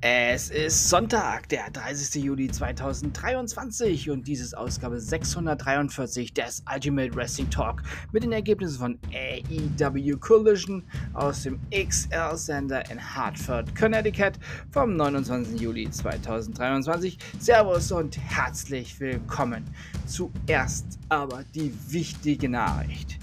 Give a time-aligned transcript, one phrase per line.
[0.00, 2.22] Es ist Sonntag, der 30.
[2.22, 8.98] Juli 2023 und dies ist Ausgabe 643 des Ultimate Wrestling Talk mit den Ergebnissen von
[9.12, 10.84] AEW Collision
[11.14, 14.34] aus dem XL-Sender in Hartford, Connecticut
[14.70, 15.60] vom 29.
[15.60, 17.18] Juli 2023.
[17.40, 19.64] Servus und herzlich willkommen.
[20.06, 23.18] Zuerst aber die wichtige Nachricht.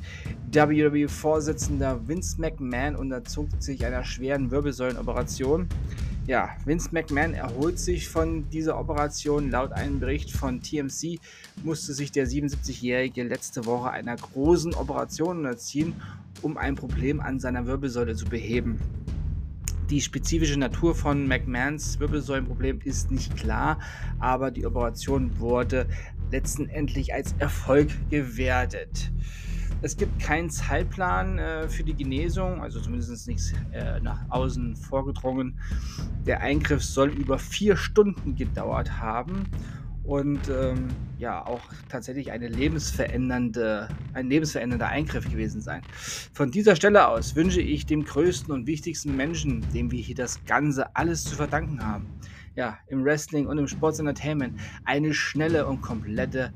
[0.51, 5.69] WWE-Vorsitzender Vince McMahon unterzog sich einer schweren Wirbelsäulenoperation.
[6.27, 9.51] Ja, Vince McMahon erholt sich von dieser Operation.
[9.51, 11.19] Laut einem Bericht von TMC
[11.63, 15.93] musste sich der 77-Jährige letzte Woche einer großen Operation unterziehen,
[16.41, 18.79] um ein Problem an seiner Wirbelsäule zu beheben.
[19.91, 23.79] Die spezifische Natur von McMahons Wirbelsäulenproblem ist nicht klar,
[24.17, 25.85] aber die Operation wurde
[26.31, 29.11] letztendlich als Erfolg gewertet.
[29.85, 35.59] Es gibt keinen Zeitplan äh, für die Genesung, also zumindest nichts äh, nach außen vorgedrungen.
[36.25, 39.43] Der Eingriff soll über vier Stunden gedauert haben
[40.03, 40.87] und ähm,
[41.19, 45.83] ja auch tatsächlich eine lebensverändernde, ein lebensverändernder Eingriff gewesen sein.
[46.33, 50.43] Von dieser Stelle aus wünsche ich dem größten und wichtigsten Menschen, dem wir hier das
[50.45, 52.07] Ganze alles zu verdanken haben,
[52.55, 56.53] ja, im Wrestling und im Sports Entertainment, eine schnelle und komplette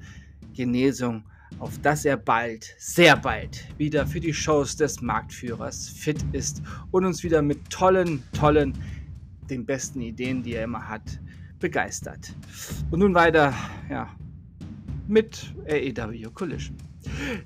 [0.55, 1.25] Genesung
[1.57, 7.05] auf dass er bald, sehr bald, wieder für die Shows des Marktführers fit ist und
[7.05, 8.77] uns wieder mit tollen, tollen,
[9.49, 11.19] den besten Ideen, die er immer hat,
[11.59, 12.35] begeistert.
[12.91, 13.53] Und nun weiter,
[13.89, 14.09] ja,
[15.07, 16.77] mit AEW Collision.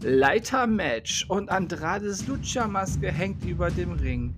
[0.01, 4.35] Leitermatch und Andrades Lucha-Maske hängt über dem Ring.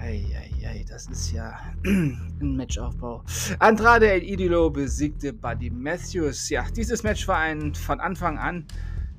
[0.00, 3.22] Eieiei, das ist ja ein Matchaufbau.
[3.58, 6.48] Andrade El Idolo besiegte Buddy Matthews.
[6.48, 8.64] Ja, dieses Match war ein von Anfang an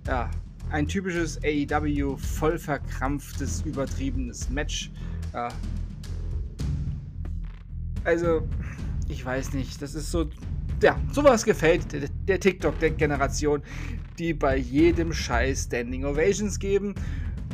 [0.07, 0.29] ja,
[0.69, 4.91] ein typisches AEW voll verkrampftes, übertriebenes Match.
[5.33, 5.49] Ja.
[8.03, 8.47] Also,
[9.07, 10.29] ich weiß nicht, das ist so.
[10.81, 13.61] Ja, sowas gefällt der, der TikTok der Generation,
[14.17, 16.95] die bei jedem Scheiß Standing Ovations geben.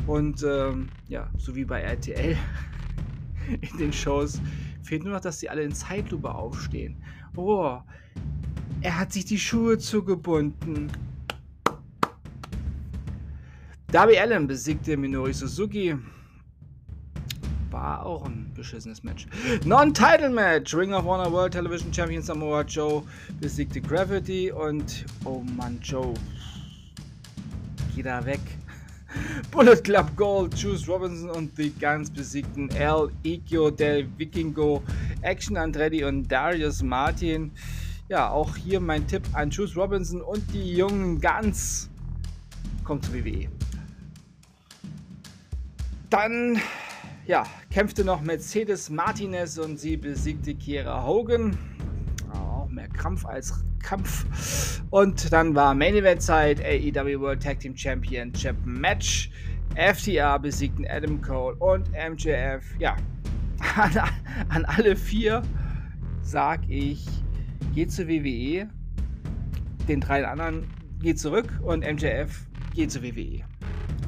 [0.06, 2.38] Und ähm, ja, so wie bei RTL
[3.48, 4.40] in den Shows.
[4.82, 6.96] Fehlt nur noch, dass sie alle in Zeitlupe aufstehen.
[7.36, 7.78] Oh,
[8.80, 10.90] er hat sich die Schuhe zugebunden.
[13.90, 15.96] Darby Allen besiegte Minori Suzuki.
[17.70, 19.26] War auch ein beschissenes Match.
[19.64, 20.74] Non-Title-Match.
[20.74, 23.02] Ring of Honor World Television Champion Samoa Joe
[23.40, 26.14] besiegte Gravity und oh Mann, Joe.
[27.94, 28.40] Geh da weg.
[29.50, 34.82] Bullet Club Gold, Juice Robinson und die ganz besiegten El Ikio del Vikingo,
[35.22, 37.50] Action Andretti und Darius Martin.
[38.08, 41.90] Ja, auch hier mein Tipp an Juice Robinson und die jungen Guns.
[42.84, 43.48] Kommt zu WWE.
[46.08, 46.58] Dann,
[47.26, 51.58] ja, kämpfte noch Mercedes Martinez und sie besiegte Kiera Hogan.
[52.98, 54.82] Krampf als Kampf.
[54.90, 59.30] Und dann war Main Event Zeit, AEW World Tag Team Championship Match.
[59.74, 62.64] FTR besiegten Adam Cole und MJF.
[62.78, 62.96] Ja,
[63.76, 63.92] an,
[64.48, 65.42] an alle vier
[66.22, 67.06] sag ich,
[67.74, 68.68] geht zur WWE.
[69.88, 70.66] Den drei anderen
[71.00, 73.44] geht zurück und MJF geht zur WWE.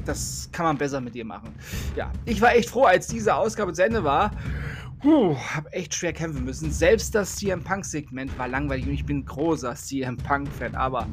[0.05, 1.49] Das kann man besser mit ihr machen.
[1.95, 4.31] Ja, ich war echt froh, als diese Ausgabe zu Ende war.
[5.01, 6.71] Puh, hab echt schwer kämpfen müssen.
[6.71, 11.07] Selbst das CM Punk-Segment war langweilig und ich bin großer CM Punk-Fan, aber.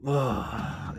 [0.00, 0.94] Boah,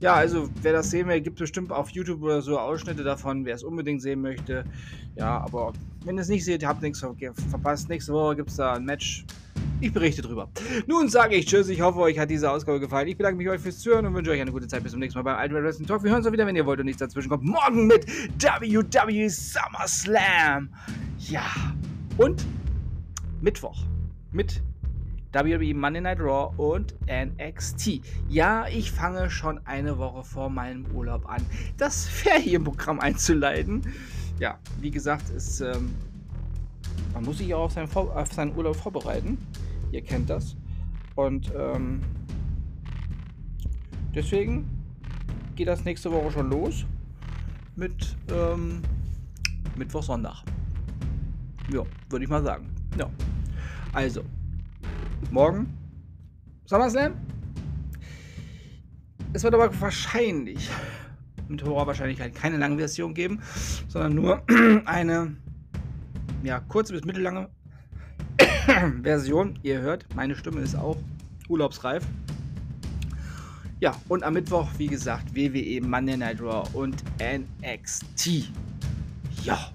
[0.00, 3.54] ja, also wer das sehen will, gibt bestimmt auf YouTube oder so Ausschnitte davon, wer
[3.54, 4.64] es unbedingt sehen möchte.
[5.16, 5.72] Ja, aber
[6.04, 7.88] wenn ihr es nicht seht, habt nichts verpasst.
[7.88, 9.24] Nächste Woche gibt es da ein Match
[9.80, 10.50] ich berichte drüber.
[10.86, 11.68] Nun sage ich Tschüss.
[11.68, 13.08] Ich hoffe, euch hat diese Ausgabe gefallen.
[13.08, 14.82] Ich bedanke mich euch fürs Zuhören und wünsche euch eine gute Zeit.
[14.82, 16.02] Bis zum nächsten Mal beim Ultimate Wrestling Talk.
[16.02, 17.44] Wir hören uns wieder, wenn ihr wollt und nichts dazwischen kommt.
[17.44, 20.70] Morgen mit WWE SummerSlam.
[21.18, 21.44] Ja.
[22.16, 22.44] Und
[23.40, 23.84] Mittwoch
[24.32, 24.62] mit
[25.32, 28.00] WWE Monday Night Raw und NXT.
[28.28, 31.44] Ja, ich fange schon eine Woche vor meinem Urlaub an,
[31.76, 33.82] das Ferienprogramm einzuleiten.
[34.38, 35.94] Ja, wie gesagt, ist, ähm,
[37.12, 39.38] man muss sich auch auf seinen, auf seinen Urlaub vorbereiten.
[39.92, 40.56] Ihr kennt das.
[41.14, 42.00] Und ähm,
[44.14, 44.68] deswegen
[45.56, 46.86] geht das nächste Woche schon los
[47.76, 48.82] mit ähm,
[49.76, 50.44] Mittwoch, Sonntag.
[51.72, 52.68] Ja, würde ich mal sagen.
[52.98, 53.10] Ja.
[53.92, 54.22] Also,
[55.30, 55.66] morgen
[56.66, 57.14] SummerSlam.
[59.32, 60.68] Es wird aber wahrscheinlich
[61.48, 63.40] mit hoher Wahrscheinlichkeit keine lange Version geben,
[63.88, 64.42] sondern nur
[64.84, 65.36] eine
[66.42, 67.48] ja, kurze bis mittellange
[69.02, 69.58] Version.
[69.62, 70.96] Ihr hört, meine Stimme ist auch
[71.48, 72.04] urlaubsreif.
[73.80, 78.50] Ja, und am Mittwoch, wie gesagt, WWE Monday Night Raw und NXT.
[79.44, 79.72] Ja.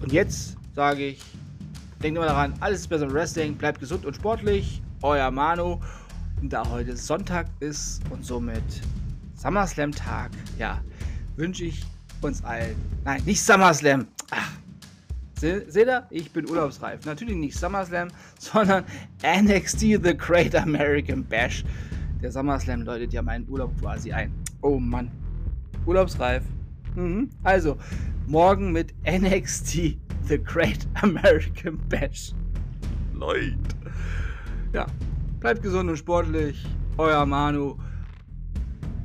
[0.00, 1.22] Und jetzt sage ich,
[2.02, 4.82] denkt immer daran, alles ist besser im Wrestling, bleibt gesund und sportlich.
[5.02, 5.78] Euer Manu.
[6.42, 8.62] Da heute Sonntag ist und somit
[9.36, 10.80] SummerSlam-Tag, ja,
[11.36, 11.84] wünsche ich
[12.20, 12.74] uns allen.
[13.04, 14.08] Nein, nicht SummerSlam.
[14.30, 14.50] Ach,
[15.42, 16.06] seht ihr?
[16.10, 17.04] Ich bin urlaubsreif.
[17.04, 18.08] Natürlich nicht SummerSlam,
[18.38, 18.84] sondern
[19.22, 21.64] NXT The Great American Bash.
[22.22, 24.32] Der SummerSlam läutet ja meinen Urlaub quasi ein.
[24.62, 25.10] Oh Mann.
[25.84, 26.44] Urlaubsreif.
[26.94, 27.28] Mhm.
[27.42, 27.76] Also,
[28.26, 29.98] morgen mit NXT
[30.28, 32.32] The Great American Bash.
[33.12, 33.56] Leute.
[34.72, 34.86] Ja,
[35.40, 36.64] bleibt gesund und sportlich.
[36.96, 37.76] Euer Manu.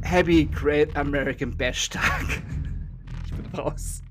[0.02, 2.26] Happy Great American Bash Tag.
[3.26, 4.02] Ich bin raus.